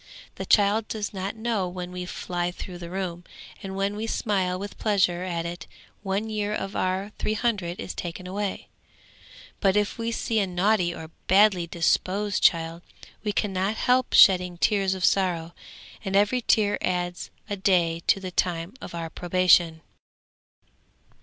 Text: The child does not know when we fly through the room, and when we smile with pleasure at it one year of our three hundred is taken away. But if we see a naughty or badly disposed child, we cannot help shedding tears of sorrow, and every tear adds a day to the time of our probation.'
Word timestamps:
The 0.33 0.47
child 0.47 0.87
does 0.87 1.13
not 1.13 1.35
know 1.35 1.67
when 1.67 1.91
we 1.91 2.07
fly 2.07 2.49
through 2.49 2.79
the 2.79 2.89
room, 2.89 3.23
and 3.61 3.75
when 3.75 3.95
we 3.95 4.07
smile 4.07 4.57
with 4.57 4.79
pleasure 4.79 5.21
at 5.21 5.45
it 5.45 5.67
one 6.01 6.27
year 6.27 6.55
of 6.55 6.75
our 6.75 7.11
three 7.19 7.35
hundred 7.35 7.79
is 7.79 7.93
taken 7.93 8.25
away. 8.25 8.67
But 9.59 9.77
if 9.77 9.99
we 9.99 10.11
see 10.11 10.39
a 10.39 10.47
naughty 10.47 10.91
or 10.91 11.11
badly 11.27 11.67
disposed 11.67 12.41
child, 12.41 12.81
we 13.23 13.31
cannot 13.31 13.75
help 13.75 14.13
shedding 14.13 14.57
tears 14.57 14.95
of 14.95 15.05
sorrow, 15.05 15.53
and 16.03 16.15
every 16.15 16.41
tear 16.41 16.79
adds 16.81 17.29
a 17.47 17.55
day 17.55 18.01
to 18.07 18.19
the 18.19 18.31
time 18.31 18.73
of 18.81 18.95
our 18.95 19.11
probation.' 19.11 19.81